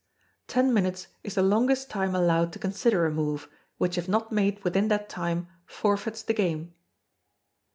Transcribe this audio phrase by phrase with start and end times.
[0.47, 4.63] Ten minutes is the longest time allowed to consider a move, which if not made
[4.63, 6.73] within that time, forfeits the game.